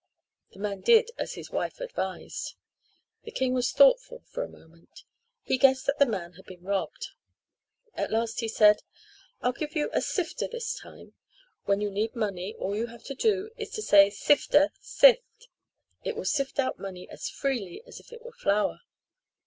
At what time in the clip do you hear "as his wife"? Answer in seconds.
1.19-1.79